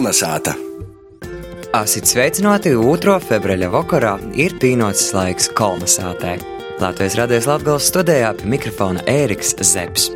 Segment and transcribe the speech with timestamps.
[0.00, 0.54] Kalnasāta!
[1.76, 3.18] Asit sveicināti 2.
[3.20, 6.38] februāra vakarā ir pīnots laiks Kalnasātē.
[6.80, 10.06] Latvijas radies Latvijas studijā pie mikrofona Ēriks Zepes.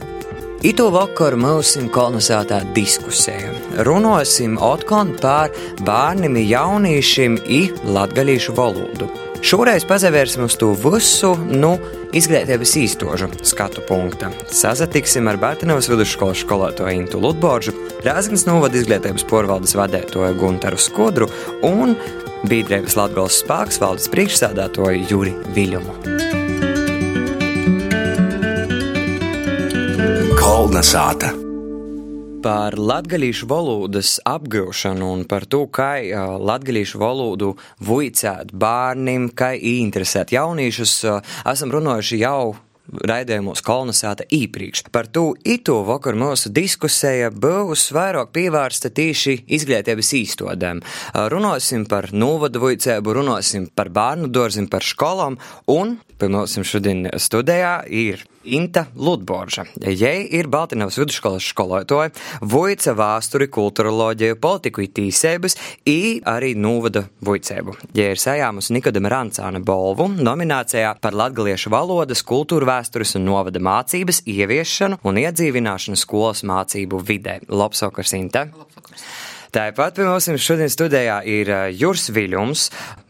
[0.65, 3.53] Ito vakaru mūsim kolonizētā diskusija.
[3.85, 5.53] Runāsim otkon par
[5.85, 9.13] bērniem, jauniešiem un latgalīšu valodu.
[9.45, 11.75] Šoreiz pazavērsim uz to visu, nu,
[12.17, 14.31] izglītības īstožu skatu punkta.
[14.49, 17.75] Sazatiksim ar Bērtanovas vidusskolas skolotāju Intu Lutboržu,
[18.07, 21.29] Rāzgans novada izglītības porvaldes vadētoju Guntaru Skudru
[21.69, 21.93] un
[22.49, 26.01] Bīdrēvis Latgals spāks valdes priekšsādātoju Juri Viļumu.
[30.41, 31.44] Kolnasāta!
[32.45, 35.97] Par latgadījušu valodas apgūšanu un par to, kā
[36.45, 40.99] latgadījušu valodu vuicēt bērniem, kā interesēt jauniešus,
[41.49, 42.55] esam runājuši jau
[43.09, 44.85] raidījumos kolonizēta īpriekš.
[44.93, 50.85] Par to itu vakar mūsu diskusija būs vairāk pievērsta tieši izglītības īstodēm.
[51.33, 55.41] Runāsim par novadu vicēbu, runāsim par bērnu dārziem, par skolām
[55.73, 59.65] un pie mums šodien studijā ir Inta Ludborža.
[59.81, 65.57] Jai ir Baltiņas vidusskolas skolotāja, voica vēsturi, kulturoloģiju, politiku ītīsēbas,
[65.89, 67.77] i arī nūvada voicēbu.
[67.97, 74.25] Jai ir sajāmusi Nikodama Rancāna balvu nominācijā par latgaliešu valodas, kultūra vēstures un novada mācības
[74.29, 77.41] ieviešanu un iedzīvināšanu skolas mācību vidē.
[77.49, 78.49] Labsokars, Inta!
[78.53, 79.09] Labsokars.
[79.55, 81.47] Tāpat pie mums šodien studijā ir
[81.79, 82.65] Juris Viļums,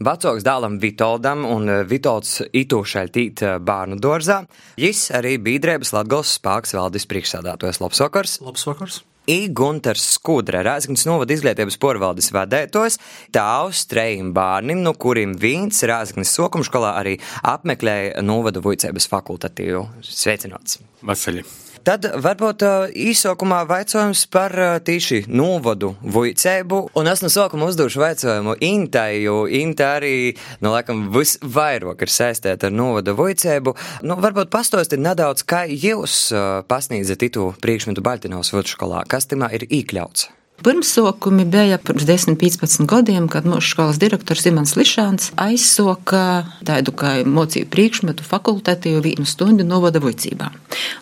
[0.04, 4.42] vecāks dēlam Vitoldam un Vitolds Itūšai tīt bērnu dārzā.
[4.76, 7.80] Jis arī bija Drēbas Latgals spāks valdes priekšsādātojas.
[7.80, 8.36] Labs vakars!
[8.44, 9.00] Labs vakars!
[9.24, 13.00] I Gunters Skudra, Rēzgans novada izglītības porvaldes vadētos,
[13.32, 19.86] tāvs trejiem bērniem, no kuriem viens Rēzgans sokumškolā arī apmeklēja novada vuicības fakultatīvu.
[20.04, 20.82] Sveicināts!
[21.08, 21.48] Vasaļi!
[21.84, 22.62] Tad varbūt
[22.96, 24.54] īsākumā vaicājums par
[24.86, 30.32] tīši novadu vuicēbu, un es no sākuma uzdošu vaicojumu Intai, jo Inta arī,
[30.64, 33.74] nu, laikam, visvairāk ir saistīta ar novadu vuicēbu.
[34.08, 36.30] Nu, varbūt pastosti nedaudz, kā jūs
[36.72, 40.30] pasniedzat itu priekšmetu Baltinovas vidusskolā, kas timā ir iekļauts.
[40.62, 47.16] Pirmsākumi bija pirms 10, 15 gadiem, kad mūsu skolas direktors Imants Lišāns aizsoka tādu kā
[47.26, 50.52] mocību priekšmetu fakultatīvu vienu stundu novada vicībā.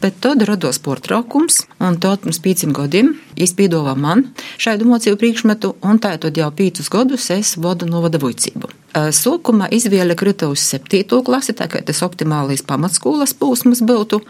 [0.00, 6.00] Bet tad rados portraukums, un tad pirms pieciem gadiem izpīdovā man šādu mocību priekšmetu, un
[6.00, 8.70] tā tad jau piecus gadus es vadu novada vicību.
[8.92, 11.20] Sākumā izvēle krita uz 7.
[11.28, 14.22] klasi, tā kā tas optimālais pamatskolas posms būtu.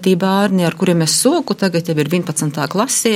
[0.00, 2.64] Tī bērni, ar kuriem es soku, tagad jau ir 11.
[2.72, 3.14] klasē,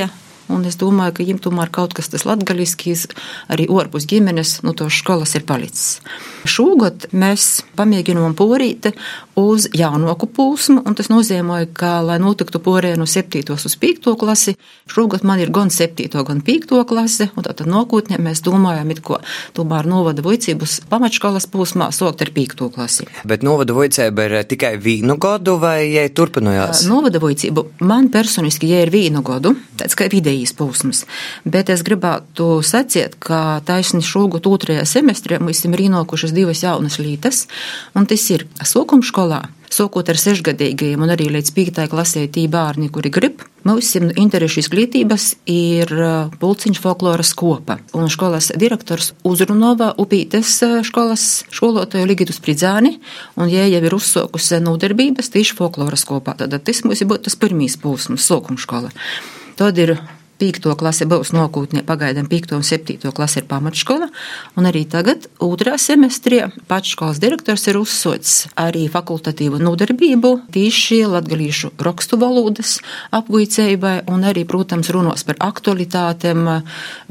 [0.52, 3.06] Un es domāju, ka viņam tomēr kaut kas tas latgaliskīs,
[3.48, 6.02] arī ārpus ģimenes, no nu, to skolas ir palicis.
[6.44, 8.90] Šogad mēs pamēģinām porīt
[9.40, 13.40] uz jaunāku posmu, un tas nozīmē, ka, lai notiktu porē no 7.
[13.54, 14.10] uz 5.
[14.20, 14.54] klasi,
[14.90, 16.10] šogad man ir gan 7.
[16.12, 16.76] gan 5.
[16.90, 19.20] klase, un tātad nākotnē mēs domājam, it ko
[19.56, 22.68] tomēr novada vicības pamatškolas posmā sokt ar 5.
[22.74, 23.08] klasi.
[23.24, 26.84] Bet novada vicība ir tikai vienu gadu vai jai turpinājās?
[26.90, 31.04] Novada vicība man personiski, ja ir vienu gadu, tāds kā vidē vidējīs posms.
[31.44, 37.46] Bet es gribētu sacīt, ka taisni šogad otrajā semestrē mēs esam rīnokušas divas jaunas lītas,
[37.94, 39.44] un tas ir sokumskolā.
[39.74, 43.40] Sākot ar sešgadīgajiem un arī līdz piektajai klasē tī bērni, kuri grib.
[43.64, 47.80] Mums interešu izglītības ir uh, pulciņš folkloras kopa.
[47.96, 53.00] Un skolas direktors uzrunova upītes uh, skolas skolotāju Ligitu Spridzāni,
[53.40, 56.36] un jie jau ir uzsākusi nodarbības tieši folkloras kopā.
[56.38, 58.92] Tad tas mums būtu tas pirmīs posms, sākumškola.
[59.58, 59.96] Tad ir
[60.34, 64.08] Pīkto klase būs nokūtnē, pagaidām pīkto un septīto klase ir pamatškola,
[64.58, 71.70] un arī tagad, otrā semestrī, pats skolas direktors ir uzsots arī fakultatīvu nodarbību tīši latgalīšu
[71.86, 72.80] rakstu valodas
[73.14, 76.50] apguicējubai, un arī, protams, runos par aktualitātēm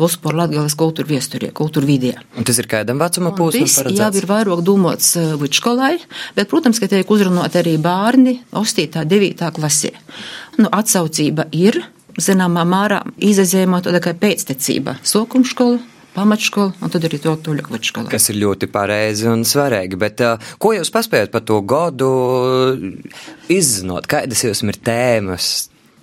[0.02, 2.14] vispār latgales kultūra viesturē, kultūra vidē.
[2.36, 4.00] Un tas ir kādam vecuma posmam paredzēts?
[4.00, 5.96] Jā, ir vairāk domāts uh, vidškolai,
[6.36, 9.04] bet, protams, ka tiek uzrunāt arī bērni 8.
[9.08, 9.50] 9.
[9.56, 9.94] klasē.
[10.60, 11.80] Nu, atsaucība ir,
[12.22, 15.90] zināmā mērā izazēmo tāda kā pēctecība sokumškola.
[16.14, 18.06] Pamatškola, un tad arī to tuļu skola.
[18.12, 19.98] Kas ir ļoti pareizi un svarīgi.
[19.98, 22.10] Bet, uh, ko jūs paspējat par to gadu
[23.50, 24.06] izzinot?
[24.06, 25.48] Kādas jums ir tēmas?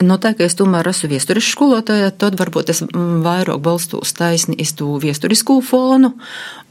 [0.00, 4.14] No nu, tā, ka es tomēr esmu vēstures skolotāja, tad varbūt es mm, vairāk balstos
[4.16, 6.14] taisni iz to vēsturisko fonu.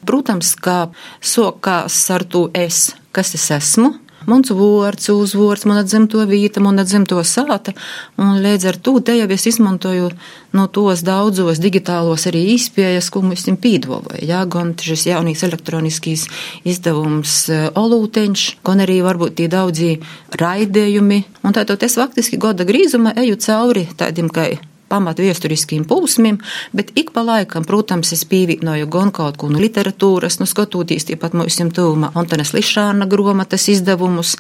[0.10, 0.88] Protams, kā
[1.22, 3.92] sokās ar to es, kas es esmu,
[4.28, 7.74] Mans vārds, uzvārds, mana dzimto vīta, mana dzimto sāta,
[8.20, 10.10] un līdz ar to te jau es izmantoju
[10.58, 16.26] no tos daudzos digitālos arī izpējas, ko mums ir pīdvoja, jā, gan šis jaunīs elektroniskīs
[16.68, 19.94] izdevums e, Olūteņš, gan arī varbūt tie daudzi
[20.42, 24.50] raidējumi, un tātad es faktiski goda grīzuma eju cauri tādiem, kā
[24.90, 26.40] pamat viesturiskiem pūsmiem,
[26.76, 31.38] bet ik pa laikam, protams, es pīvīnoju gan kaut ko no literatūras, nu skatoties tiepat
[31.38, 34.36] mūsu tuvumā Antanas Lišāna gromatas izdevumus,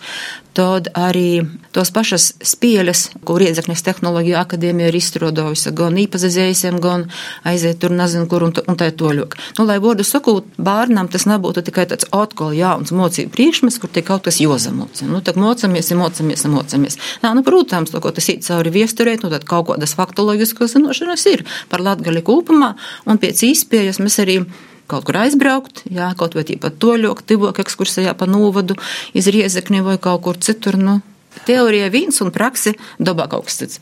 [0.57, 1.43] tad arī
[1.75, 7.05] tos pašas spieļas, ko Riedzeknes tehnoloģija akadēmija ir izstrādājusi, gan īpazazējusiem, gan
[7.47, 9.37] aiziet tur nezinu kur un, un tā toļok.
[9.59, 14.07] Nu, lai vārdu sakot, bērnam tas nebūtu tikai tāds atkal jauns mocību priekšmets, kur tiek
[14.09, 15.05] kaut kas jozamots.
[15.07, 16.97] Nu, tad mocamies, mocamies, mocamies.
[17.23, 21.27] Nā, nu, protams, to, ko tas ir cauri viesturēt, nu, tad kaut kādas faktoloģiskas zinošanas
[21.31, 22.73] ir par latgali kopumā,
[23.05, 24.41] un pēc īspējas mēs arī
[24.89, 28.77] kaut kur aizbraukt, jā, kaut vai pat toļok, tivok ekskursijā pa novadu,
[29.17, 30.99] iz Riezekni vai kaut kur citur, nu,
[31.45, 33.79] Teorija viens un praksi dabā kaut kas cits.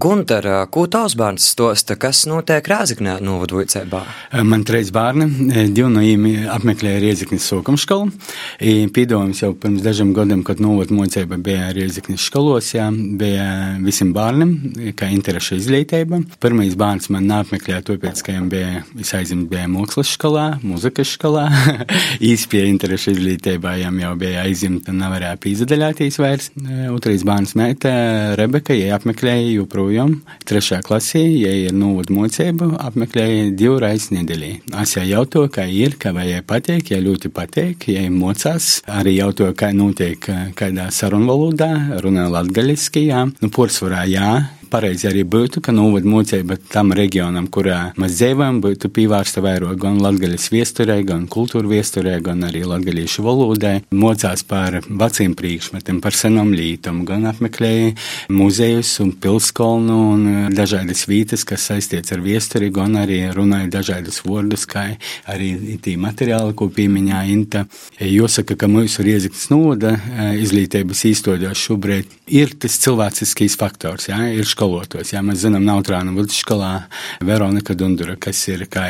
[0.00, 4.00] Gunter, ko tavs bērns stosta, kas notiek Rēzaknē novadvojcībā?
[4.46, 5.26] Man trīs bērni,
[5.72, 8.12] divi no viņiem apmeklēja Riezaknis sokam skolu.
[8.60, 13.48] Pīdojums jau pirms dažiem gadiem, kad novadvojcība bija Riezaknis skolos, jā, bija
[13.84, 14.54] visiem bērniem,
[14.96, 16.22] kā interešu izglītība.
[16.42, 21.48] Pirmais bērns man neapmeklēja tāpēc, ka viņam bija, es aizim bija mākslas skolā, muzikas skolā.
[22.30, 26.50] Īspēja interešu izglītībā, viņam jau bija aizimta nevarēja pīzadaļāties vairs
[26.94, 27.90] otrais bērns meita
[28.38, 30.16] Rebeka, ja apmeklēja joprojām
[30.48, 34.52] trešā klasē, ja ir novada mocība, apmeklēja divreiz nedēļā.
[34.82, 39.18] Es jau jautāju, kā ir, kā vai jai patīk, ja ļoti patīk, ja mocās, arī
[39.18, 44.32] jautāju, kā notiek kādā sarunvalodā, runā latgaļiski, jā, nu, porcelānā jā
[44.70, 49.98] pareizi arī būtu, ka novada mocība tam reģionam, kurā mēs dzīvojam, būtu pievērsta vairāk gan
[50.02, 53.74] latgaļas viesturē, gan kultūra viesturē, gan arī latgaļiešu valodai.
[53.90, 57.94] Mocās par veciem priekšmetiem, par senam lītam, gan apmeklēja
[58.32, 64.66] muzejus un pilskolnu un dažādas vietas, kas saistīts ar viesturi, gan arī runāja dažādus vārdus,
[64.70, 64.86] kā
[65.30, 67.66] arī tī materiāli, ko piemiņā Inta.
[68.00, 69.96] Jāsaka, ka mūsu rieziktas novada
[70.38, 75.14] izglītības īstoļos šobrīd ir tas cilvēciskīs faktors, jā, ir skolotos.
[75.14, 76.84] Jā, mēs zinām, Nautrāna vidusskolā
[77.24, 78.84] Veronika Dundura, kas ir kā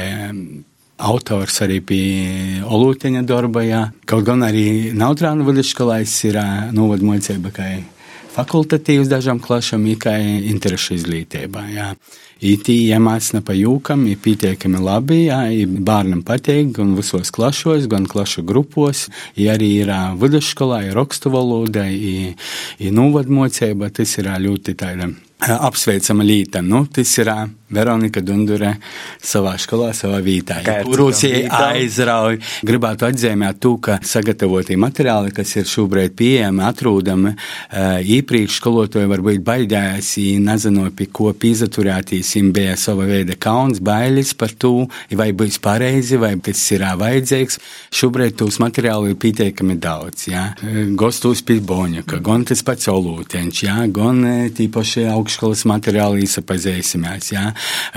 [1.00, 3.84] autors arī pie Olūteņa darba, jā.
[4.05, 6.40] Kaut gan arī Nautrāna vidusskolā ir
[6.75, 7.69] novadmocība, kā
[8.34, 10.17] fakultatīvs dažām klašam, kā
[10.50, 11.94] interešu izglītībā, jā.
[12.40, 18.46] Itī iemācina pa jūkam, ir pietiekami labi, jā, bērnam patīk, gan visos klašos, gan klašu
[18.49, 26.26] grupos, ja arī ir vidusskolā, ir rakstu valoda, ir novadmocība, tas ir ļoti tāda apsveicama
[26.26, 26.60] lieta.
[26.62, 27.31] Nu, tas ir
[27.70, 28.72] Veronika Dundure
[29.22, 30.58] savā skolā, savā vītā.
[30.84, 32.40] Kurus aizrauj.
[32.66, 37.34] Gribētu atzīmēt to, ka sagatavotie materiāli, kas ir šobrīd pieejami, atrodami,
[38.16, 44.50] iepriekš skolotāji varbūt baidījās, nezinot, pie ko pīzaturētīs, viņiem bija sava veida kauns, bailes par
[44.58, 47.60] to, vai būs pareizi, vai tas ir vajadzīgs.
[47.94, 50.48] Šobrīd tos materiāli ir pietiekami daudz, jā.
[50.98, 54.26] Gostus pie Boņaka, gan tas pats olūteņš, jā, gan
[54.58, 57.50] tīpaši augšskolas materiāli izsapazīsimies, jā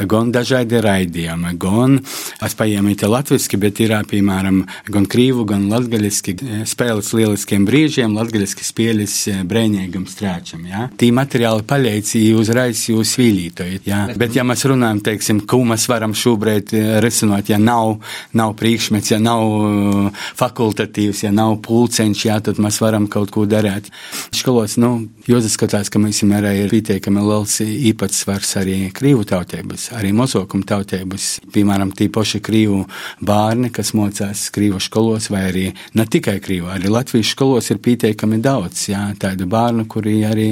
[0.10, 1.98] gan dažādi raidījumi, gan
[2.44, 4.64] es paņēmu te latviski, bet ir, piemēram,
[4.94, 6.36] gan krīvu, gan latgaļiski
[6.70, 9.16] spēles lieliskiem brīžiem, latgaļiski spēles
[9.50, 10.88] brēņīgam strāčam, jā.
[11.00, 14.02] Tī materiāli palīdz uzreiz jūs vīlītojat, jā.
[14.20, 17.98] Bet, ja mēs runājam, teiksim, ko mēs varam šobrīd risināt, ja nav,
[18.38, 23.90] nav priekšmets, ja nav fakultatīvs, ja nav pulceņš, jā, tad mēs varam kaut ko darīt.
[24.34, 24.96] Skolos, nu,
[25.30, 31.94] jūs skatās, ka mēs ir pietiekami liels īpatsvars arī krīvu tautības, arī mozokumu tautības, piemēram,
[31.98, 32.84] tīpaši krīvu
[33.24, 35.66] bērni, kas mocās krīvu skolos, vai arī
[35.98, 40.50] ne tikai krīvu, arī latviešu skolos ir pietiekami daudz, jā, tādu bērnu, kuri arī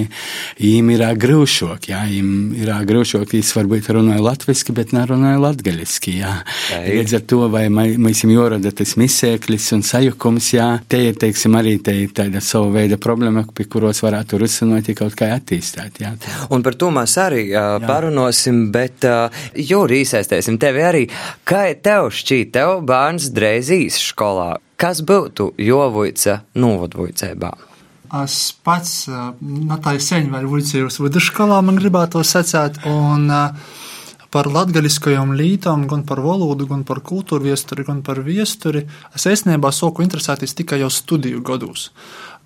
[0.60, 2.32] viņiem ir grūšok, jā, viņiem
[2.62, 6.18] ir grūšok, viņas varbūt runāja latviski, bet nerunāja latgaļiski.
[6.88, 11.56] Līdz ar to, vai mēs jums jorada tas misēklis un sajukums, jā, te ir, teiksim,
[11.60, 16.02] arī te ir tāda sava veida problēma, pie kuros varētu risināt kaut kā attīstīt.
[16.62, 21.00] Un par to mēs arī uh, parunāsim, bet uh, jūri iesaistēsim tevi arī.
[21.42, 24.60] Kā tev šķiet, tev bērns dreizīs skolā?
[24.78, 27.50] Kas būtu jovuica novadvuicībā?
[28.22, 33.26] Es pats no tā sen vēl vuicījos vidusskolā, man gribētu sacēt, un
[34.30, 39.74] par latgaliskajām lītām, gan par valodu, gan par kultūru viesturi, gan par viesturi, es esnībā
[39.74, 41.90] soku interesēties tikai jau studiju gados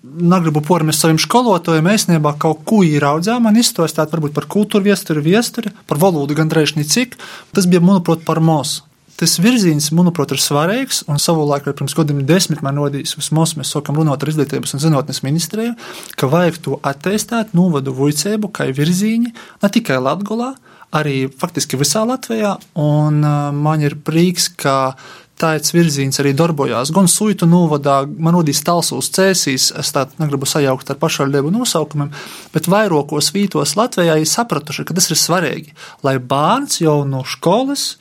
[0.06, 5.74] negribu pormest saviem skolotājiem, īstenībā kaut ko ieraudzījām, man izstāstīt varbūt par kultūru viesturi, viesturi,
[5.90, 7.18] par valodu gandrīz necik.
[7.56, 8.86] Tas bija, manuprāt, par mūsu.
[9.16, 13.96] Tas virziens, manuprāt, ir svarīgs, un savulaik, pirms gadiem desmit man rodīs, vismaz mēs sākam
[14.02, 15.72] runāt ar izglītības un zinātnes ministriju,
[16.20, 19.32] ka vajag to attīstīt, novadu vicēbu, kā virzieni,
[19.64, 20.52] ne tikai Latgolā,
[20.96, 24.98] arī faktiski visā Latvijā, un uh, man ir prieks, ka
[25.40, 26.92] tāds virziens arī darbojās.
[26.96, 32.14] Gan Suitu novadā, man rodīs Talsūs cēsīs, es tā negribu sajaukt ar pašvaldību nosaukumiem,
[32.56, 35.76] bet vairākos vītos Latvijā ir sapratuši, ka tas ir svarīgi,
[36.08, 37.96] lai bērns jau no skolas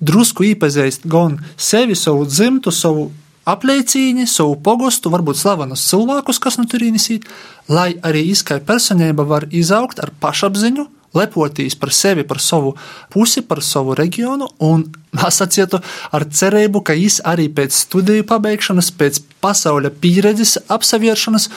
[0.00, 3.08] drusku iepazīst gan sevi, savu dzimtu, savu
[3.48, 7.24] apliecīņu, savu pogostu, varbūt slavenus cilvēkus, kas no turienes ir,
[7.72, 10.86] lai arī izskai personība var izaugt ar pašapziņu,
[11.16, 12.74] lepotīs par sevi, par savu
[13.12, 14.84] pusi, par savu reģionu, un
[15.38, 15.80] sacietu
[16.12, 21.48] ar cerību, ka viņš arī pēc studiju pabeigšanas, pēc pasaules pieredzes apsevēršanas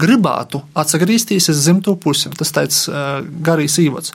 [0.00, 2.32] gribētu atgriezties uz zimto pusi.
[2.36, 4.14] Tas tāds uh, garīgs īvads.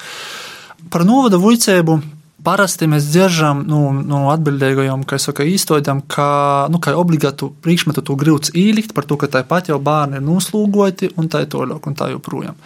[0.94, 2.00] Par novada vuicēbu
[2.46, 6.28] parasti mēs dzirdam nu, no atbildīgajiem, ka saka, īstenojam, ka,
[6.70, 11.42] nu, obligātu priekšmetu to grūts īlikt par to, ka tāpat jau bērni ir noslūgoti tā
[11.90, 12.60] un tā joprojām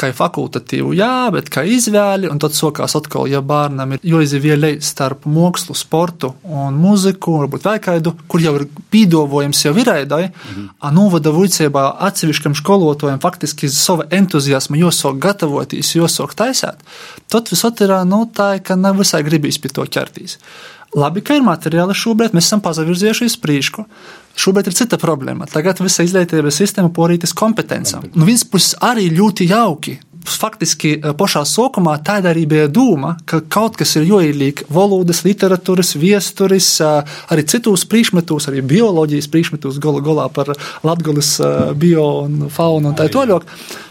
[0.00, 5.26] kā fakultatīvu, jā, bet kā izvēli, un tad sākās atkal, ja bērnam ir jāizvēlē starp
[5.30, 10.68] mākslu, sportu un mūziku, varbūt vēl kādu, kur jau ir pīdovojums jau ir ēdai, mhm.
[10.96, 16.82] novada vicībā atsevišķam skolotājam faktiski sava entuziasma jāsāk gatavoties, jāsāk taisēt,
[17.30, 20.38] tad visot ir, nu, tā, ka nav visai gribīs pie to ķertīs.
[20.94, 23.82] Labi, ka ir materiāli šobrīd, mēs esam pazavirzījušies priekšu.
[24.38, 25.48] Šobrīd ir cita problēma.
[25.50, 28.06] Tagad visa izglītības sistēma porītas kompetencām.
[28.12, 29.96] No nu, vienas puses arī ļoti jauki.
[30.24, 35.94] Faktiski eh, pašā sākumā tāda arī bija doma, ka kaut kas ir joīlīgi valodas, literatūras,
[36.00, 40.54] viesturis, eh, arī citos priekšmetos, arī bioloģijas priekšmetos, galu galā par
[40.86, 43.44] latgulis eh, bio un faunu un tā tālāk.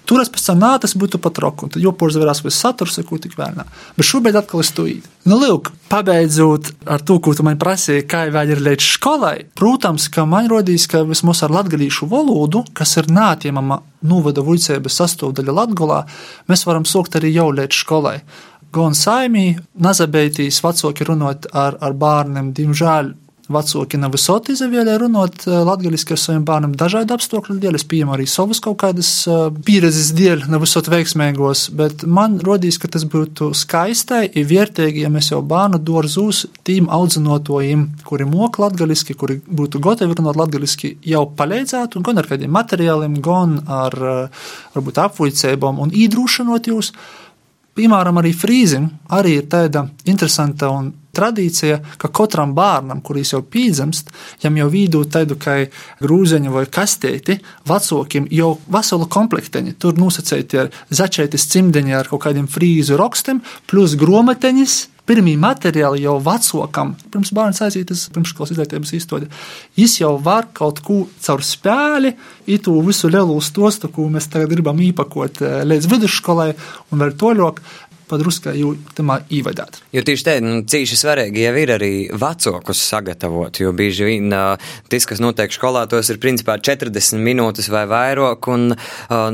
[0.04, 3.18] Tur es pēc tam nā, tas būtu pat roku, un tad joprojām viss saturs, ko
[3.22, 3.64] tik vēlnā.
[3.96, 5.08] Bet šobrīd atkal es to īdu.
[5.30, 10.10] Nu, lūk, pabeidzot ar to, ko tu man prasīji, kā vēl ir līdz skolai, protams,
[10.12, 16.02] ka man rodīs, ka vismaz ar latgalīšu valodu, kas ir nātiemama novada vuicēbas sastāvdaļa Latgolā,
[16.50, 18.18] mēs varam sūkt arī jau līdz skolai.
[18.74, 23.14] Gan saimī, nazabeitīs vecāki runāt ar, ar bērniem, diemžēl
[23.52, 27.76] Vecāki nav visoti izvēlējušies runāt eh, latviešu ar saviem bērniem dažādu apstākļu dēļ.
[27.76, 32.80] Es pieņemu arī savas kaut kādas eh, pieredzes dēļ, nav visot veiksmīgos, bet man rodīs,
[32.80, 38.64] ka tas būtu skaistai un vērtīgi, ja mēs jau bērnu dārzūs tīm audzinotojiem, kuri moka
[38.64, 44.48] latviešu, kuri būtu gatavi runāt latviešu, jau palīdzētu, gan ar kādiem materiāliem, gan ar eh,
[44.78, 46.96] varbūt apvuicībām un īdrūšanot jūs.
[47.76, 54.10] Piemēram, arī frīzim arī ir tāda interesanta un tradīcija, ka katram bērnam, kurš jau pīdzimst,
[54.44, 55.60] jam jau vidū tādu kā
[56.04, 57.40] grūzeņu vai kastēti,
[57.70, 59.76] vecākiem jau veselu komplekteņu.
[59.82, 66.16] Tur nosacīti ar začētis cimdeņi ar kaut kādiem frīzu rakstiem, plus gromateņas, pirmie materiāli jau
[66.24, 69.28] vecākam, pirms bērns aiziet uz pirmsskolas izglītības izstādi,
[69.76, 72.14] viņš jau var kaut ko caur spēli,
[72.48, 76.54] itu visu lielu stostu, ko mēs tagad gribam īpakot eh, līdz vidusskolai
[76.92, 77.60] un vēl toļok
[78.14, 79.82] padruskai jau tamā īvadāt.
[79.96, 84.30] Jo tieši te, nu, cīši svarīgi jau ir arī vecākus sagatavot, jo bieži vien
[84.92, 88.74] tas, kas notiek skolā, tos ir principā 40 minūtes vai vairāk, un,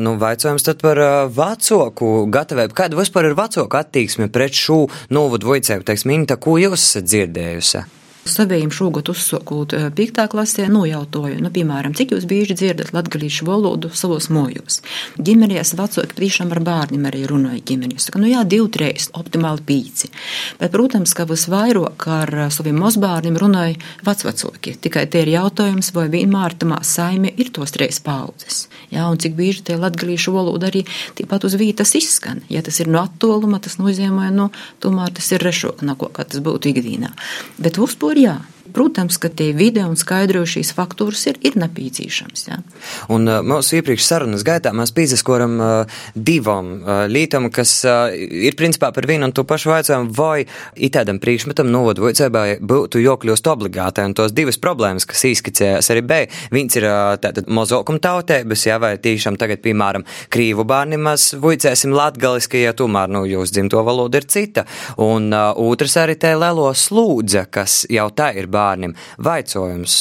[0.03, 1.01] nu, vaicājums tad par
[1.35, 2.77] vecāku gatavību.
[2.77, 7.98] Kāda vispār ir vecāku attieksme pret šo novodu voicēju, teiksim, Inta, ko jūs esat dzirdējusi?
[8.27, 10.19] Savējiem šogad uzsākot 5.
[10.29, 14.81] klasē, nojautāju, nu, piemēram, cik jūs bieži dzirdat latgalīšu valodu savos mojos.
[15.15, 18.09] Ģimenēs vecāki tiešām ar bērniem arī runāja ģimenēs.
[18.09, 20.11] Saka, nu jā, divi, trīs, optimāli pīci.
[20.59, 24.75] Bet, protams, ka visvairāk ar saviem mazbērniem runāja vecvecāki.
[24.83, 28.67] Tikai te ir jautājums, vai vienmēr tamā saime ir tos trīs paudzes.
[28.93, 30.83] Jā, un cik bieži tie latgalīšu valoda arī
[31.17, 32.43] tāpat uz vītas izskan.
[32.51, 34.49] Ja tas ir no attoluma, tas nozīmē, nu,
[34.83, 35.81] tomēr tas ir rešok,
[36.13, 37.11] kā tas būtu ikdienā.
[37.61, 38.58] Bet uzpūr jā.
[38.73, 42.43] Protams, ka tie video un skaidrojušīs faktūras ir, ir nepieciešams.
[42.49, 42.59] Ja.
[43.13, 48.57] Un uh, mūsu iepriekš sarunas gaitā mēs pīzeskoram uh, divam uh, lītam, kas uh, ir
[48.59, 50.45] principā par vienu un to pašu vajadzējumu, vai
[50.77, 54.05] itādam priekšmetam novodu vajadzībā būtu jokļūst obligātai.
[54.09, 56.21] Un tos divas problēmas, kas īskicējās arī B,
[56.53, 61.95] viens ir uh, tātad mozokuma tautēbas, jā, vai tīšām tagad, piemēram, krīvu bērni mēs vujcēsim
[61.97, 64.67] latgaliski, ja tomēr, nu, jūs dzimto valoda ir cita.
[65.01, 68.95] Un uh, otrs arī te lelo slūdze, kas jau tā ir bērni bērniem.
[69.25, 69.95] Vaicojums,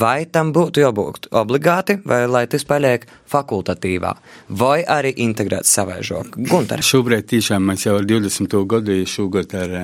[0.00, 4.12] vai tam būtu jābūt obligāti, vai lai tas paliek fakultatīvā,
[4.60, 6.38] vai arī integrēts savaižok?
[6.50, 6.82] Gunter.
[6.84, 8.56] Šobrīd tiešām mēs jau ar 20.
[8.70, 9.74] gadu, šogad ar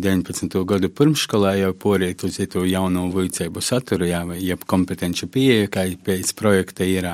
[0.00, 0.58] 19.
[0.68, 6.34] gadu pirmškolā jau porīt uz to jauno vicēbu saturu, jā, jeb kompetenci pieeja, kā pēc
[6.38, 7.08] projekta ir.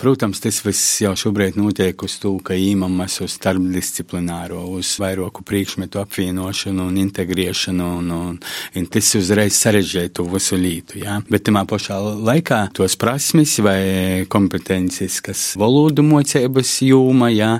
[0.00, 5.44] Protams, tas viss jau šobrīd notiek uz to, ka īmam mēs uz starpdisciplināro, uz vairāku
[5.46, 8.40] priekšmetu apvienošanu un integrēšanu, un, un,
[8.80, 11.00] un tas uzreiz sarežģīja to visu lītu.
[11.02, 11.18] Jā.
[11.30, 17.50] Bet tajā pašā laikā tos prasmes vai kompetences, kas valodu mocības jūma, jā,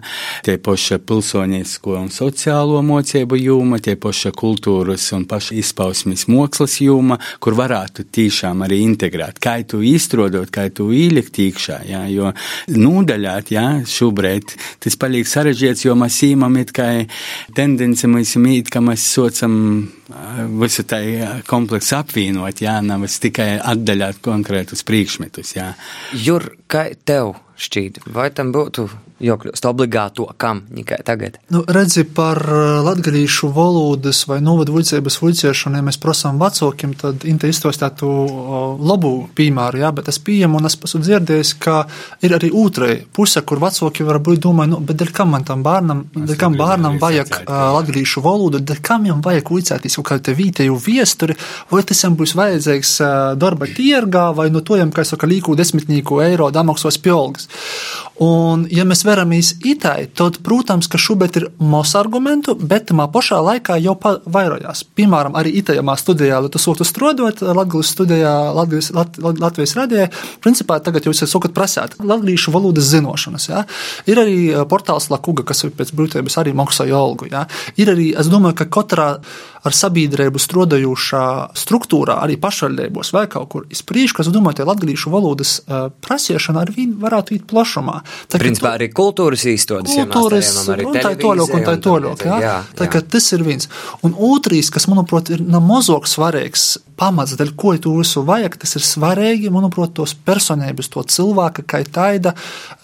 [0.47, 7.19] tie paša pilsonisko un sociālo mocību jūma, tie paša kultūras un paša izpausmes mākslas jūma,
[7.43, 12.33] kur varētu tiešām arī integrēt, kā tu izstrādāt, kā tu ielikt iekšā, jā, jo
[12.77, 16.91] nūdaļāt, jā, šobrīd tas paliek sarežģīts, jo mēs īmam it kā
[17.57, 19.57] tendence mēs mīt, ka mēs socam
[20.61, 25.71] visu tai kompleksu apvienot, jā, nevis tikai atdaļāt konkrētus priekšmetus, jā.
[26.13, 28.89] Jur, kā tev šķiet, vai tam būtu
[29.21, 31.37] jākļūst obligāto kam tikai tagad.
[31.53, 37.27] Nu, redzi, par uh, latgadījušu valodas vai novadu vuicības vuiciešanu, ja mēs prasām vecākiem, tad
[37.29, 41.77] inte izstāstītu uh, labu piemēru, jā, bet es pieņemu un es esmu dzirdējis, ka
[42.25, 46.07] ir arī otrai puse, kur vecāki varbūt domā, nu, bet dēļ kam man tam bērnam,
[46.17, 50.81] dēļ kam bērnam vajag uh, latgadījušu valodu, dēļ kam viņam vajag vuicēties kaut kādu vītēju
[50.81, 51.37] viesturi,
[51.69, 52.97] vai tas viņam būs vajadzīgs
[53.41, 57.50] darba tirgā, vai no to jam, kā saka, līku desmitnīku eiro damaksos piolgas.
[58.21, 63.39] Un, ja mēs veramies itai, tad, protams, ka šobrīd ir mos argumentu, bet tamā pašā
[63.41, 64.83] laikā jau vairojās.
[64.99, 70.11] Piemēram, arī itajamā studijā, lai tu sūtu strodot Latvijas studijā, Latvijas, Lat, Latvijas radijā,
[70.45, 73.49] principā tagad jūs esat prasēt latviešu valodas zinošanas.
[73.49, 73.65] Ja?
[74.11, 74.37] Ir arī
[74.69, 77.31] portāls Lakuga, kas ir pēc brūtības arī maksāja algu.
[77.33, 77.47] Ja?
[77.81, 79.09] Ir arī, es domāju, ka katrā
[79.67, 81.25] ar sabiedrību strādājošā
[81.59, 85.59] struktūrā, arī pašvaldībos vai kaut kur izpriekš, kas domā, ka latviešu valodas
[86.05, 88.01] prasiešana ar viņu varētu iet plašumā.
[88.31, 92.39] Tā, Principā arī kultūras īstotas, kultūras, un tā toļok, un tā toļok, jā.
[92.45, 93.03] jā, tā, jā.
[93.17, 93.71] tas ir viens.
[94.07, 98.85] Un otrīs, kas, manuprāt, ir namazok svarīgs pamats, dēļ ko tu visu vajag, tas ir
[98.85, 102.35] svarīgi, manuprāt, tos personības, to cilvēka, kā taida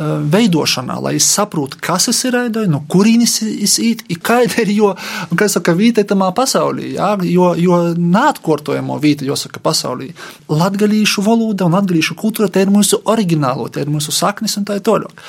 [0.01, 4.93] veidošanā, lai es saprotu, kas es ir aidai, no kurīnis es īt, kāda ir, jo,
[5.37, 6.31] kā es saku, vīte tamā
[6.67, 10.13] pasaulī, jā, jo, jo neatkortojamo vīte, jāsaka, pasaulī.
[10.49, 14.79] Latgalīšu valoda un latgalīšu kultūra, tā ir mūsu oriģinālo, tā ir mūsu saknis un tā
[14.81, 15.23] toļok.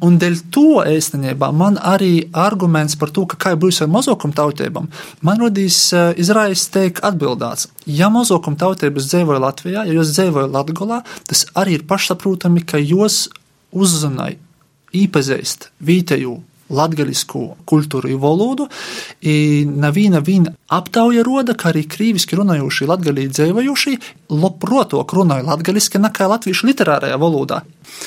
[0.00, 4.88] Un dēļ to īstenībā man arī arguments par to, ka kā būs ar mazākumu tautībām,
[5.22, 7.68] man rodīs izraisa teikt atbildāts.
[7.86, 13.26] Ja mazākumu tautības dzīvoja Latvijā, ja jūs dzīvoja Latgolā, tas arī ir pašsaprotami, ka jūs
[13.70, 14.40] uzzināja,
[14.96, 16.38] īpazīst vietēju
[16.70, 18.68] latgaļisku kultūru un valodu.
[19.20, 23.96] Neviena viņa aptauja roda, ka arī krīviski runājošie latgaļī dzīvojušie
[24.30, 27.62] labprotāk runāja latgaļiski nekā latviešu literārajā valodā.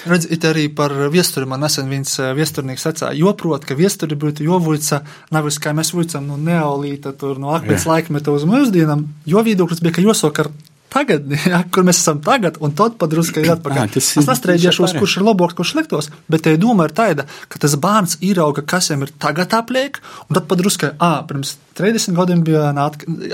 [0.08, 5.02] Redz, it arī par viesturi man nesen viens viesturnieks sacīja, joprot, ka viesturi būtu jovuica,
[5.36, 9.98] nevis kā mēs vuicam no neolīta, tur no akmens laikmeta uz mūsdienam, jo viedoklis bija,
[9.98, 10.52] ka josok ar
[10.94, 13.82] tagadni, ja, kur mēs esam tagad, un tad padrusku ir atpakaļ.
[13.82, 17.76] Jā, es nestrēģēšos, kurš ir labāks, kurš sliktos, bet te doma ir tāda, ka tas
[17.82, 22.70] bērns īrauga, kas viņam ir tagad apliek, un tad padrusku, ah, pirms 30 gadiem bija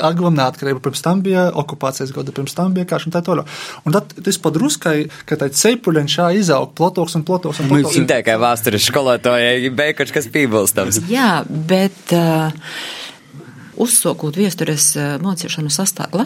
[0.05, 3.49] Agvam neatkarība, pirms tam bija okupācijas gada, pirms tam bija karš un tā tālāk.
[3.83, 4.95] Un tad tas padruskai,
[5.27, 7.99] ka tā cepuļiņš šā izaug plotoks un plotoks un plotoks.
[7.99, 11.03] Mums tikai vēstures skolotājai beikačs, kas pībalstams.
[11.11, 12.15] Jā, bet.
[12.15, 13.07] Uh,
[13.79, 16.25] uzsākot viestures eh, mocīšanu sastāvā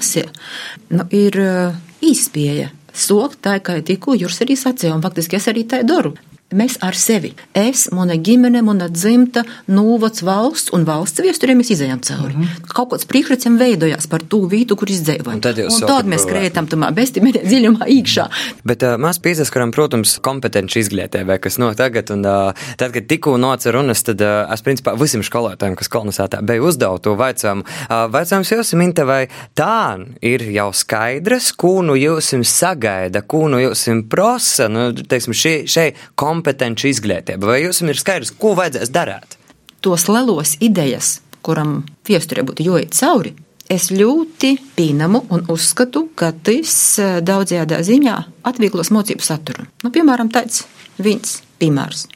[0.89, 2.71] nu, ir eh, īspēja.
[2.93, 6.13] Sokt tā, kā tikko Juris arī sacīja, un faktiski es arī tā daru.
[6.53, 9.41] Mēs ar sevi, es, mana ģimene, mana dzimta,
[9.73, 12.35] nūvats valsts un valsts viesturiem mēs izējām cauri.
[12.35, 12.73] Mm -hmm.
[12.77, 15.41] Kaut kāds priekšrats jau veidojās par to vietu, kur izdzīvojam.
[15.41, 18.27] Tad, tad mēs krētam tamā bestimērē dziļumā iekšā.
[18.63, 23.37] Bet uh, mēs piesaskaram, protams, kompetenci izglītībai, kas no tagad, un uh, tad, kad tikko
[23.37, 28.05] noca runas, tad uh, es principā visiem skolotājiem, kas kolonizētā bija uzdevu to vaicām, uh,
[28.13, 33.87] vaicājums jūs, Minte, vai tā ir jau skaidrs, ko nu jūs sagaida, ko nu jūs
[34.09, 39.38] prasa, nu, teiksim, šī, šī kompetenci kompetenci izglītība, vai jums ir skaidrs, ko vajadzēs darīt?
[39.84, 43.34] Tos lielos idejas, kuram viesturē būtu jāiet cauri,
[43.71, 49.67] es ļoti pieņemu un uzskatu, ka tas eh, daudzajā ziņā atvieglos mocību saturu.
[49.84, 50.65] Nu, piemēram, tāds
[50.99, 52.08] viens piemērs.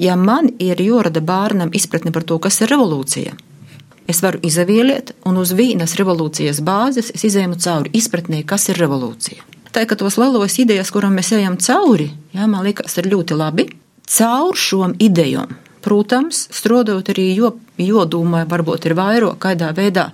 [0.00, 3.36] Ja man ir jārada bērnam izpratne par to, kas ir revolūcija,
[4.10, 9.59] es varu izavieliet, un uz vienas revolūcijas bāzes es izēmu cauri izpratnē, kas ir revolūcija.
[9.70, 13.68] Tā tos lielos idejas, kuram mēs ejam cauri, jā, man liekas, ir ļoti labi.
[14.10, 15.52] Caur šom idejām,
[15.84, 20.08] protams, strādājot arī, jo, jo domāju, varbūt ir vairāk, kādā veidā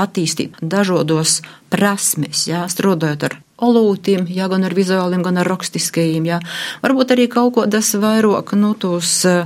[0.00, 6.40] attīstīt dažādos prasmes, jā, strādājot ar olūtiem, jā, gan ar vizuāliem, gan ar rakstiskajiem, jā.
[6.80, 9.44] Varbūt arī kaut ko tas vairāk, nu, tos uh,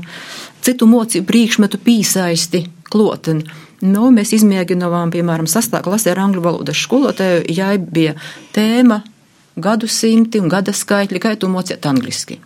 [0.63, 3.51] citu mocību priekšmetu pīsaisti kloteni.
[3.83, 8.15] Nu, mēs izmēģinājām, piemēram, sastāvā klasē ar angļu valodas skolotāju, ja bija
[8.55, 9.03] tēma
[9.57, 12.41] gadsimti un gada skaitļi, kā tu mocēt angliski.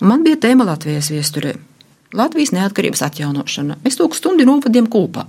[0.00, 1.56] Un man bija tēma Latvijas viesturē-
[2.20, 3.76] Latvijas neatkarības atjaunošana.
[3.84, 5.26] Mēs to stundu novadījām kopā.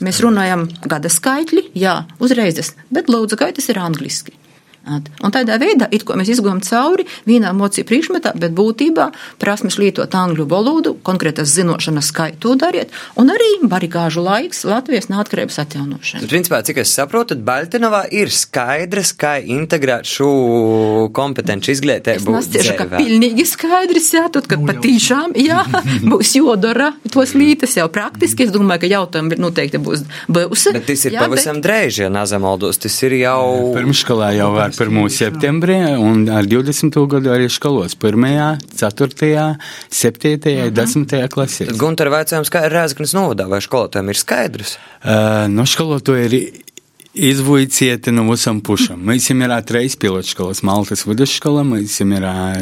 [0.00, 4.32] Mēs runājam gada skaitļi, jā, uzreiz, bet lūdzu, gaitas ir angliski.
[4.84, 9.08] Un tādā veidā mēs izgājām cauri vienā mocību priekšmetā, bet būtībā
[9.40, 16.28] prasmes lietot angļu valodu, konkrētas zināšanas skaitu dariet, un arī barikāžu laiks Latvijas neatkarības atjaunošanai.
[16.30, 20.30] Principā, cik es saprotu, tad Baltinovā ir skaidrs, kā integrēt šo
[21.16, 22.36] kompetenci izglītību.
[22.36, 25.64] Tas tieši kā pilnīgi skaidrs, jā, tad, kad patīšām, jā,
[26.12, 30.66] būs jodara tos lītas jau praktiski, es domāju, ka jautājumi noteikti būs būs.
[30.74, 31.66] Bet tas ir jā, pavisam bet...
[31.66, 33.72] drēži, ja nazamaldos, tas ir jau.
[33.74, 35.08] Pirmškolā jau var 1.
[35.14, 36.98] septembrī, un ar 20.
[37.14, 39.46] gadu arī skolos 1., 4.,
[39.90, 40.34] 7.,
[40.74, 41.16] 10.
[41.34, 41.70] klasē.
[41.78, 44.76] Gunter, vaicājums, kā ir Rēzaknis novadā, vai skolotājiem ir skaidrs?
[45.04, 46.38] Uh, no skolotāja ir
[47.14, 48.98] Izvuicieti no visam pušam.
[49.06, 52.10] Mēs esam trīs pilotškolas, Maltas vidusskola, mēs esam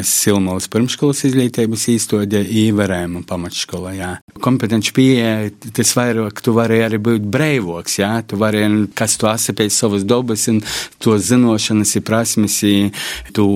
[0.05, 4.09] Silmals pirmškolas izglītības īstode, īvarējuma pamatškola, jā.
[4.45, 8.61] Kompetenci pieeja, tas vairāk tu vari arī būt breivoks, jā, tu vari,
[8.93, 10.59] kas tu esi pēc savas dobas un
[11.01, 12.59] to zinošanas ir prasmes,
[13.33, 13.47] tu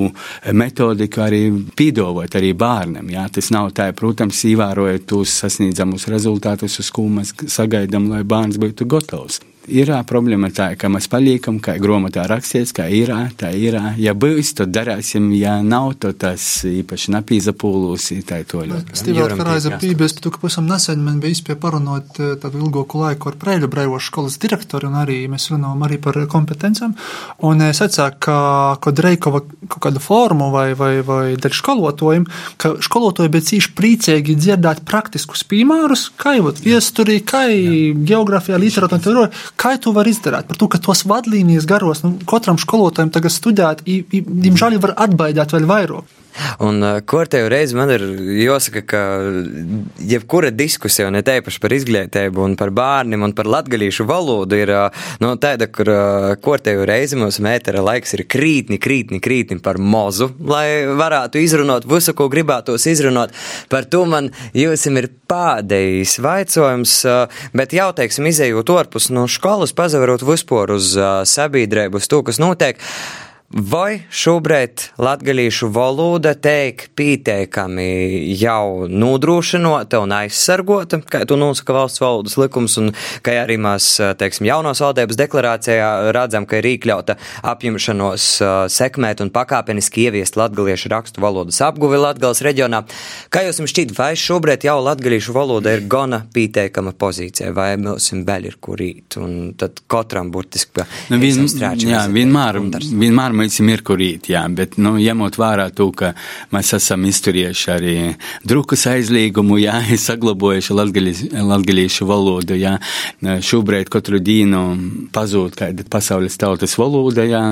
[0.50, 1.44] metodiku arī
[1.78, 3.28] pīdovot arī bārnam, jā.
[3.38, 8.90] Tas nav tā, protams, īvērojot tos sasniedzamus rezultātus, uz ko mēs sagaidām, lai bērns būtu
[8.90, 13.78] gatavs ir problēma tā, ka mēs paliekam, kā grāmatā rakstīts, kā ir, tā ir.
[14.02, 18.98] Ja būs, tad darāsim, ja nav, tad tas īpaši napīza pūlūs, tā ir to ļoti.
[19.02, 23.04] Stīvāt, ka raiza pības, bet tu, ka pusam nesen man bija izpie parunot tādu ilgoku
[23.04, 26.96] laiku ar Preļu Breivošu skolas direktoru, un arī mēs runājam arī par kompetencām,
[27.48, 28.40] un es atsāku, ka,
[28.84, 32.28] kad Reikova kaut kādu formu vai, vai, vai daļu skolotojiem,
[32.62, 37.46] ka skolotoji bija cīši priecīgi dzirdēt praktiskus piemērus, kā jau viesturī, kā
[38.08, 40.46] geogrāfijā, literatūrā, Kā to var izdarīt?
[40.50, 45.66] Par to, ka tos vadlīnijas garos nu, katram skolotājam tagad studēt, diemžēl var atbaidīt vēl
[45.70, 46.14] vairāk.
[46.64, 48.04] Un uh, kortēju reizi man ir
[48.42, 49.02] jāsaka, ka
[50.02, 55.04] jebkura diskusija, ne teipaši par izglītību un par bērniem un par latgalīšu valodu, ir uh,
[55.24, 59.82] no nu, tāda, kur uh, kortēju reizi mums mētera laiks ir krītni, krītni, krītni par
[59.82, 63.36] mozu, lai varētu izrunāt visu, ko gribētos izrunāt.
[63.72, 66.98] Par to man jūsim ir pādējis vaicojums,
[67.58, 70.94] bet jau, teiksim, izējot orpus no skolas, pazavarot vispār uz
[71.28, 72.80] sabiedrību, uz to, kas notiek.
[73.48, 82.36] Vai šobrīd latgalīšu valoda teik pieteikami jau nodrošinota un aizsargota, kā to nosaka valsts valodas
[82.36, 82.92] likums, un
[83.24, 83.88] kā arī mēs,
[84.20, 87.16] teiksim, jaunos valdības deklarācijā redzam, ka ir iekļauta
[87.54, 88.26] apņemšanos
[88.76, 92.84] sekmēt un pakāpeniski ieviest latgaliešu rakstu valodas apguvi Latgales reģionā.
[93.32, 98.52] Kā jums šķiet, vai šobrīd jau latgalīšu valoda ir gana pieteikama pozīcija, vai mums vēl
[98.52, 102.60] ir kurīt, un tad katram burtiski pa nu, vien, jā, vienmēr,
[102.92, 106.14] vienmēr mēs esam mirkurīt, jā, bet, nu, ņemot vērā to, ka
[106.54, 107.96] mēs esam izturieši arī
[108.48, 112.78] drukas aizlīgumu, jā, saglabojuši latgalīšu valodu, jā,
[113.24, 114.64] šobrīd katru dienu
[115.16, 117.44] pazūd kāda pasaules tautas valoda, jā,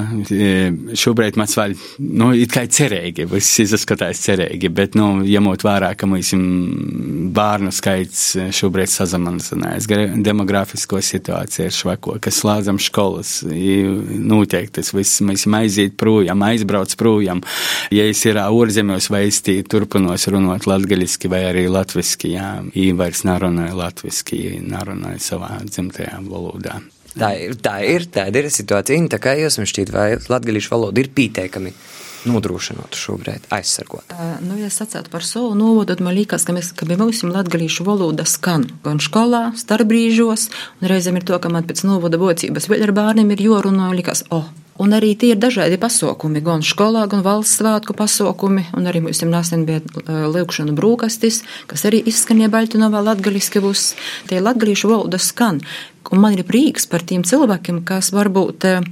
[1.06, 6.10] šobrīd mēs vēl, nu, it kā cerīgi, viss izskatās cerīgi, bet, nu, ņemot vērā, ka
[6.10, 6.46] mēs esam
[7.36, 8.24] bērnu skaits
[8.56, 9.90] šobrīd sazamanzinājis,
[10.26, 16.44] demografisko situāciju ir švako, kas slādzam skolas, noteikti tas viss, mēs esam aiz aiziet projām,
[16.48, 17.44] aizbrauc projām.
[17.92, 23.76] Ja es ir ārzemēs vai es turpinos runāt latgaļiski vai arī latviski, jā, īvairs nerunāju
[23.76, 26.80] latviski, nerunāju savā dzimtajā valodā.
[27.16, 29.08] Tā ir, tā ir, tāda ir situācija.
[29.12, 31.72] Tā kā jums šķiet, vai latgaļīšu valoda ir pieteikami
[32.26, 34.10] nodrošinot šobrīd, aizsargot?
[34.12, 37.22] Uh, nu, ja sacētu par savu novodu, tad man liekas, ka mēs, ka pie mums
[37.24, 40.50] latgalīšu valoda skan gan skolā, starpbrīžos,
[40.82, 44.26] un reizēm ir to, ka man pēc novoda vocības vēl ar bērniem ir jorunā, likas,
[44.30, 48.90] o, oh, Un arī tie ir dažādi pasākumi, gan skolā, gan valsts svētku pasākumi, un
[48.92, 49.80] arī mums nesen bija
[50.34, 53.94] lūkšana brūkastis, kas arī izskanēja Baļķinovā latgaliski būs.
[54.28, 55.62] Tie latgalīšu valoda skan,
[56.12, 58.84] un man ir prieks par tiem cilvēkiem, kas varbūt uh,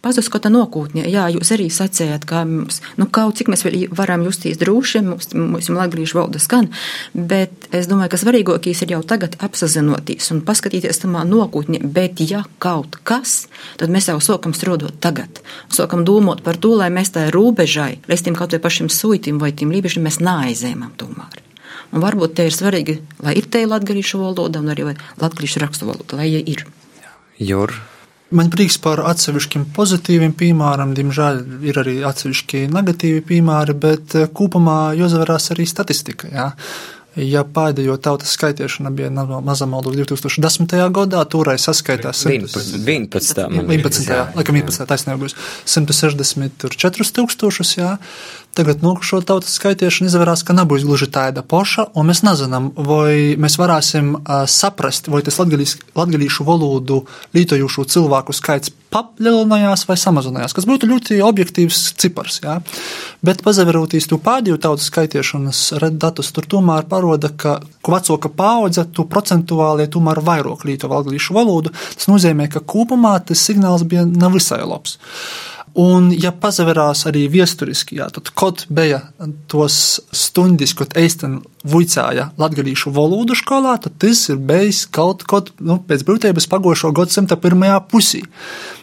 [0.00, 5.02] Pazuskota nokūtņa, jā, jūs arī sacējāt, ka mums, nu, kaut cik mēs varam justies droši,
[5.04, 6.70] mums, mums latviešu valoda skan,
[7.12, 12.46] bet es domāju, ka svarīgākais ir jau tagad apzināties un paskatīties tamā nokūtņa, bet ja
[12.64, 13.42] kaut kas,
[13.76, 18.16] tad mēs jau sākam strādāt tagad, sākam domāt par to, lai mēs tā robežai, lai
[18.16, 21.44] tiem kaut vai pašiem suitim vai tiem lībiešiem mēs neaizēmam tomēr.
[21.92, 26.22] Un varbūt te ir svarīgi, lai ir te latviešu valoda un arī latviešu rakstu valoda,
[26.22, 26.64] lai ja ir.
[27.36, 27.74] Jur.
[28.30, 34.92] Man prieks par atsevišķiem pozitīviem piemēriem, diemžēl ir arī atsevišķi negatīvi piemēri, bet eh, kopumā
[34.98, 36.30] jāsavarās arī statistika.
[36.30, 36.48] Jā.
[37.18, 40.70] Ja pēdējo tautas skaitīšana bija Mazamaldu 2010.
[40.94, 42.78] gadā, toreiz saskaitās 11.
[42.86, 43.40] 11.
[43.58, 44.06] 11.
[44.06, 44.86] Jā, laikam 11.
[44.86, 45.34] taisnība būs
[45.66, 47.96] 164 tūkstošus, jā.
[48.58, 53.54] Tagad nokušo tautas skaitīšana izvērās, ka nebūs gluži tāda poša, un mēs nezinām, vai mēs
[53.60, 57.04] varēsim uh, saprast, vai tas latgalīšu valodu
[57.36, 62.40] lītojušu cilvēku skaits papļelinājās vai samazinājās, kas būtu ļoti objektīvs cipars.
[62.42, 62.56] Jā.
[63.26, 65.62] Bet pazaverotīs to pēdējo tautas skaitīšanas
[65.94, 71.74] datus, tur tomēr paroda, ka vecāka paudze tu procentuāli tomēr vairāk līto latgalīšu valodu.
[71.94, 74.98] Tas nozīmē, ka kopumā tas signāls bija nevisai labs.
[75.80, 79.00] Un, ja pazaverās arī viesturiski, jā, tad kaut bija
[79.50, 85.76] tos stundis, kad eisten vuicāja latgalīšu valodu skolā, tad tas ir bijis kaut kaut nu,
[85.84, 88.22] pēc brūtības pagošo gadsimta pirmajā pusī.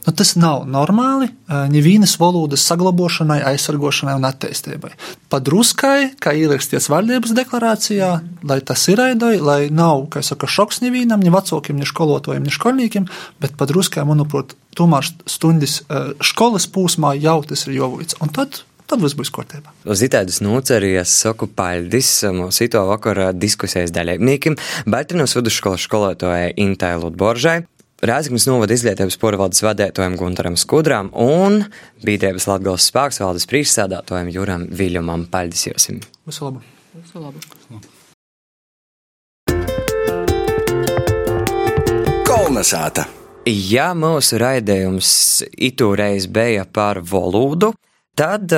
[0.06, 1.32] Nu, tas nav normāli
[1.74, 4.94] nevīnas valodas saglabošanai, aizsargošanai un attīstībai.
[5.34, 8.12] Padruskai, kā ierakstīts valdības deklarācijā,
[8.48, 12.54] lai tas ir aidoj, lai nav, kā saka, šoks nevīnam, ne vecākiem, ne skolotājiem, ne
[12.54, 13.10] skolniekiem,
[13.42, 15.82] bet padruskai, manuprāt, tomēr stundas
[16.22, 18.22] skolas posmā jau tas ir jovots.
[18.22, 19.74] Un tad tad viss būs kārtībā.
[19.92, 24.58] Uz itāļu nūcerijas saku paļdis mūsu ito vakara diskusijas dalībniekiem,
[24.90, 27.60] Baltinos vidusskolas skolotājai Intai Lutboržai.
[27.98, 31.64] Rēzaknis novada izglītības porvaldes vadētājiem Guntaram Skudram un
[32.06, 35.26] Bīdrēbas Latgales spēks valdes priekšsēdātājiem Juram Viļumam.
[35.34, 36.04] Paļdis josim!
[36.30, 36.62] Visu labu!
[36.94, 37.42] Visu labu.
[42.28, 43.08] Kolnesāta!
[43.48, 45.10] Ja mūsu raidījums
[45.56, 47.72] itūreiz bija par valodu,
[48.18, 48.54] tad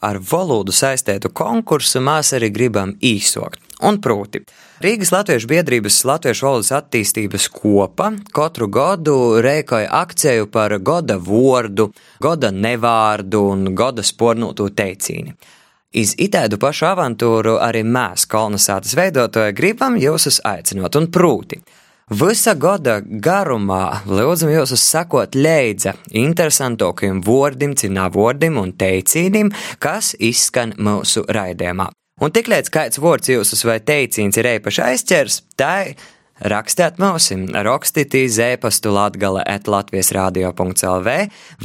[0.00, 3.60] ar valodu saistētu konkursu mēs arī gribam īsokt.
[3.80, 4.42] Un proti,
[4.84, 11.88] Rīgas Latviešu biedrības Latviešu valodas attīstības kopa katru gadu rēkoja akciju par goda vordu,
[12.20, 15.34] goda nevārdu un goda spornūtu teicīni.
[15.96, 21.58] Iz itēdu pašu avantūru arī mēs, kolonizācijas veidotāji, gribam jūs aicinot un prūti.
[22.10, 30.74] Visa gada garumā lūdzam jūs sakot leidza interesantākajiem vārdiem, cinā vārdiem un teicīniem, kas izskan
[30.74, 31.86] mūsu raidījumā.
[32.18, 35.94] Un tiklīdz kāds vārds jūsus vai teicīns ir īpaši aizķers, tai
[36.42, 41.14] rakstiet mums, rakstiet e-pastu latgale at Latvijas radio.lv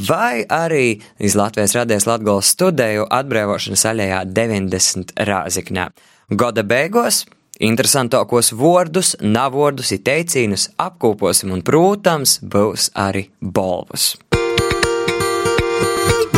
[0.06, 5.90] vai arī iz Latvijas radies Latgales studiju atbrīvošanas aļējā 90 rāziknē.
[6.30, 7.24] Gada beigās
[7.60, 14.14] interesantākos vārdus, navordus, teicīnus apkoposim un, protams, būs arī balvas.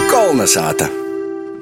[0.09, 0.89] Kolnesāta!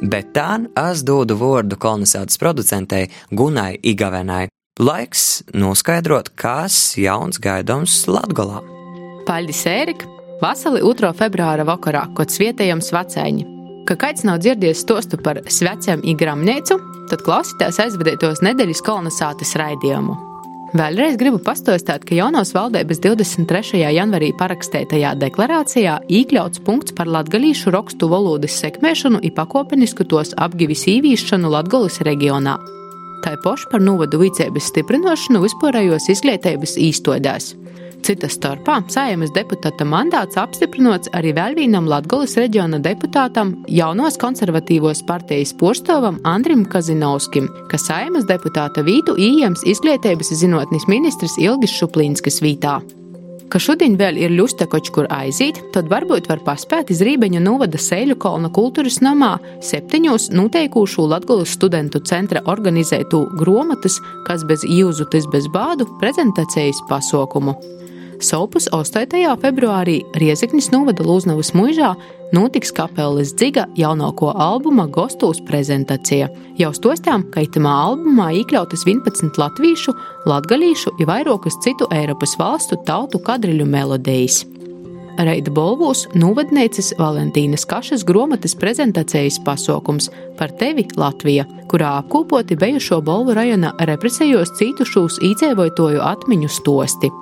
[0.03, 0.59] Bet tā
[0.90, 4.47] es dodu vārdu kolonizācijas producentei Gunai Igavenai.
[4.77, 8.61] Laiks noskaidrot, kas jauns gaidāms Latgolā.
[9.27, 10.11] Paļģis Ērika
[10.42, 11.14] vasarī 2.
[11.16, 13.47] februāra vakarā, kad svietējam svacēņi.
[13.88, 16.77] Ka kāds nav dzirdējis stostu par svecēm igramnīcu,
[17.11, 20.16] tad klausītājs aizvedētos nedēļas kolonizācijas raidījumu.
[20.77, 23.79] Vēlreiz gribu pastāstīt, ka jaunos valdības 23.
[23.95, 31.53] janvarī parakstētajā deklarācijā iekļauts punkts par latgalīšu rakstu valodas sekmēšanu un pakāpenisku tos apgivis īvīšanu
[31.55, 32.59] Latgolas reģionā.
[33.25, 37.55] Tā poša par novadu vicēbas stiprināšanu vispārējos izglītības īstodēs.
[38.07, 45.51] Cita starpā Sājumas deputāta mandāts apstiprināts arī vēl vienam Latvijas reģiona deputātam, jaunos konservatīvos partijas
[45.59, 52.77] porstovam Andrim Kazinovskim, kas Sājumas deputāta vītu ījams izglītības zinātnes ministrs Ilgis Šuplīnskis vītā
[53.51, 57.79] ka šodien vēl ir ļusta kaut kur aiziet, tad varbūt var paspēt iz Rībeņu novada
[57.79, 65.31] Sēļu kolna kultūras namā septiņos noteikušu Latgulas studentu centra organizētu gromatas, kas bez jūzu, tas
[65.33, 67.55] bez bādu prezentācijas pasaukumu.
[68.21, 69.13] Sopus 8.
[69.43, 71.91] februārī Riezeknis novada Lūznavas muižā
[72.33, 76.31] notiks kapeles dziga jaunāko albuma Gostūs prezentācija.
[76.57, 79.93] Jau stostām, ka itamā albumā iekļautas 11 latviešu,
[80.33, 84.47] latgalīšu un vairākas citu Eiropas valstu tautu kadriļu melodijas.
[85.17, 90.09] Reida Bolvūs novadnieces Valentīnas Kašas gromatas prezentācijas pasaukums
[90.41, 97.13] par tevi Latvija, kurā apkopoti bijušo Bolvu rajona represējos cītušos īcēvojoju atmiņu stosti.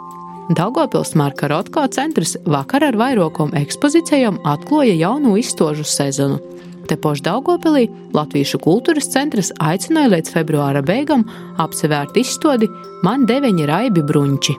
[0.50, 6.36] Daugopils Marka Rotko centrs vakar ar vairākām ekspozīcijām atklāja jaunu izstožu sezonu.
[6.84, 11.24] Te pošā Daugopilī Latviešu kultūras centrs aicināja līdz februāra beigām
[11.64, 12.68] apsevērt izstādi
[13.06, 14.58] Man deviņi raibi bruņči.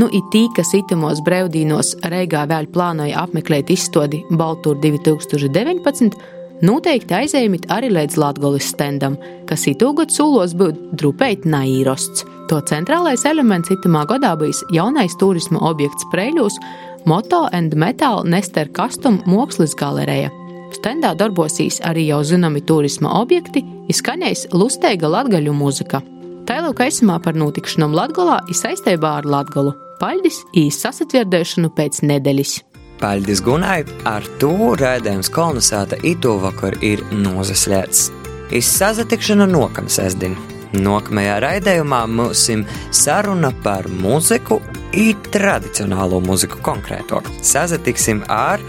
[0.00, 6.16] Nu, it tī, kas itamos brīvdīnos Reigā vēl plānoja apmeklēt izstādi Baltūra 2019,
[6.62, 12.24] noteikti aizējumit arī līdz Latvijas stendam, kas itūgot sūlos būt drupēt naīrosts.
[12.50, 16.60] To centrālais elements itamā gadā bijis jaunais turisma objekts Preļūs-
[17.10, 20.30] Moto and Metal Nester Custom Mākslas galereja.
[20.74, 26.02] Stendā darbosīs arī jau zināmi turisma objekti, izskanēs lusteiga latgaļu mūzika.
[26.46, 29.74] Tālāk aizsumā par notikšanām Latgalā ir saistībā ar Latgalu.
[29.98, 32.75] Paļģis īsts sasatvirdēšanu pēc nedēļas.
[33.00, 38.08] Paļģis Gunai ar to rēdējums kolonizēta itu vakar ir nozaslēts.
[38.56, 40.36] Izsazatikšana nokam sestdien.
[40.76, 44.58] Nākamajā raidījumā mums ir saruna par mūziku,
[44.96, 47.28] it tradicionālo mūziku konkrētāk.
[47.44, 48.62] Sazatiksim ar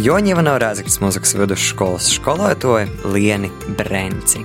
[0.00, 4.44] Joņeva Naurāzaktas mūzikas vidusskolas skolotāju Lieni Brenci.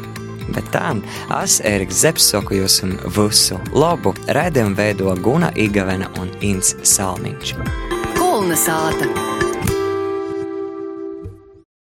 [0.55, 0.93] Bet tā,
[1.41, 2.79] es, Eriks Zepsi, saku jums
[3.17, 4.15] visu labu.
[4.27, 7.96] Raidījumu veido Guna Igavena un Inns Salmiņš.
[8.37, 9.46] Kulna sāta!